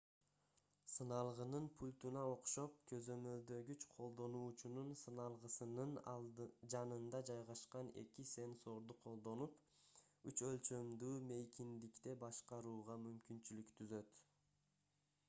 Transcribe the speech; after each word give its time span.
сыналгынын 0.91 1.65
пультуна 1.81 2.21
окшоп 2.29 2.77
көзөмөлдөгүч 2.91 3.83
колдонуучунун 3.91 4.87
сыналгысынын 5.01 5.93
жанында 6.75 7.21
жайгашкан 7.31 7.91
эки 8.03 8.25
сенсорду 8.31 8.95
колдонуп 9.03 9.59
үч 10.33 10.43
өлчөмдүү 10.49 11.13
мейкиндикте 11.33 12.17
башкарууга 12.25 12.97
мүмкүнчүлүк 13.03 13.75
түзөт 13.83 14.19